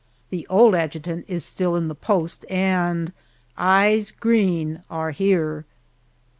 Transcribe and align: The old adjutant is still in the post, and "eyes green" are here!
The 0.31 0.47
old 0.47 0.73
adjutant 0.73 1.25
is 1.27 1.45
still 1.45 1.75
in 1.75 1.87
the 1.87 1.93
post, 1.93 2.43
and 2.49 3.13
"eyes 3.55 4.09
green" 4.09 4.81
are 4.89 5.11
here! 5.11 5.63